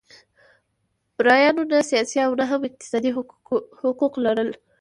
[1.15, 3.09] مریانو نه سیاسي او نه هم اقتصادي
[3.87, 4.49] حقوق لرل.